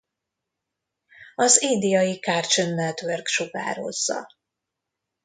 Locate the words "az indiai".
1.35-2.19